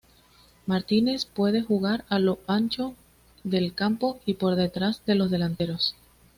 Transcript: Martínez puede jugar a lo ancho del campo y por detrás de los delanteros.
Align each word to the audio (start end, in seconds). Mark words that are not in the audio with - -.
Martínez 0.65 1.27
puede 1.27 1.61
jugar 1.61 2.05
a 2.09 2.17
lo 2.17 2.39
ancho 2.47 2.95
del 3.43 3.75
campo 3.75 4.19
y 4.25 4.33
por 4.33 4.55
detrás 4.55 5.05
de 5.05 5.13
los 5.13 5.29
delanteros. 5.29 5.95